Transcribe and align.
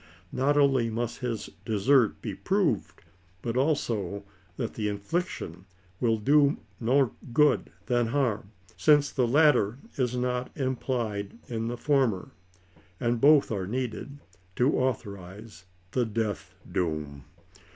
Not 0.31 0.57
only 0.57 0.89
must 0.89 1.19
his 1.19 1.51
desert 1.63 2.23
be 2.23 2.33
proved, 2.33 3.03
but 3.43 3.55
also 3.55 4.23
that 4.57 4.73
the 4.73 4.87
infliction 4.89 5.65
will 5.99 6.17
do 6.17 6.57
more 6.79 7.11
good 7.33 7.69
107 7.85 7.85
than 7.85 8.13
hdrm; 8.15 8.45
since 8.75 9.11
the 9.11 9.27
latter 9.27 9.77
is 9.97 10.15
not 10.15 10.49
implied 10.57 11.37
in 11.49 11.67
the 11.67 11.77
former, 11.77 12.31
and 12.99 13.21
both 13.21 13.51
are 13.51 13.67
needed, 13.67 14.17
to 14.55 14.75
authorize 14.79 15.65
the 15.91 16.03
death 16.07 16.55
doom. 16.71 17.25